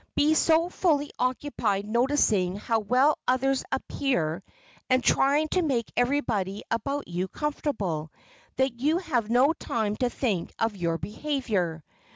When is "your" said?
10.75-10.97